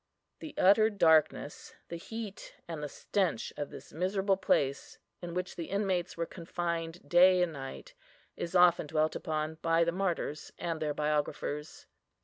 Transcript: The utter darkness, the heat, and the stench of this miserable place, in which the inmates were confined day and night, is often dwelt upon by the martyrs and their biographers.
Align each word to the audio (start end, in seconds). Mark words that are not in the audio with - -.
The 0.39 0.55
utter 0.57 0.89
darkness, 0.89 1.75
the 1.89 1.95
heat, 1.97 2.55
and 2.67 2.81
the 2.81 2.89
stench 2.89 3.53
of 3.55 3.69
this 3.69 3.93
miserable 3.93 4.35
place, 4.35 4.97
in 5.21 5.35
which 5.35 5.55
the 5.55 5.65
inmates 5.69 6.17
were 6.17 6.25
confined 6.25 7.07
day 7.07 7.43
and 7.43 7.53
night, 7.53 7.93
is 8.35 8.55
often 8.55 8.87
dwelt 8.87 9.15
upon 9.15 9.59
by 9.61 9.83
the 9.83 9.91
martyrs 9.91 10.51
and 10.57 10.81
their 10.81 10.95
biographers. 10.95 11.85